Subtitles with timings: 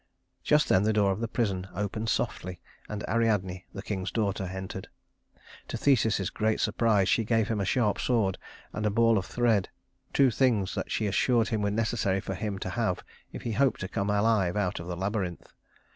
[0.43, 2.59] Just then the door of the prison opened softly,
[2.89, 4.87] and Ariadne, the king's daughter, entered.
[5.67, 8.39] To Theseus's great surprise she gave him a sharp sword
[8.73, 9.69] and a ball of thread
[10.11, 13.79] two things that she assured him were necessary for him to have if he hoped
[13.81, 15.53] to come alive out of the labyrinth.